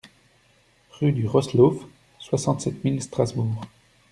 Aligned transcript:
RUE 0.99 1.11
DU 1.11 1.27
ROSSLAUF, 1.29 1.85
soixante-sept 2.17 2.83
mille 2.83 3.03
Strasbourg 3.03 3.61